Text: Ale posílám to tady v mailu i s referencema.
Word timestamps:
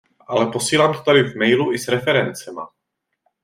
Ale 0.27 0.45
posílám 0.51 0.93
to 0.93 0.99
tady 1.03 1.23
v 1.23 1.35
mailu 1.35 1.73
i 1.73 1.79
s 1.79 1.87
referencema. 1.87 2.67